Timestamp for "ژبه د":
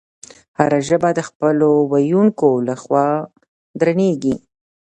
0.87-1.19